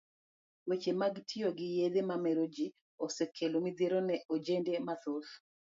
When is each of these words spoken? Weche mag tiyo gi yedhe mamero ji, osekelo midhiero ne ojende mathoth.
Weche 0.67 0.91
mag 1.01 1.15
tiyo 1.29 1.49
gi 1.57 1.67
yedhe 1.77 2.01
mamero 2.09 2.43
ji, 2.55 2.65
osekelo 3.05 3.57
midhiero 3.65 3.99
ne 4.07 4.15
ojende 4.33 4.73
mathoth. 4.87 5.31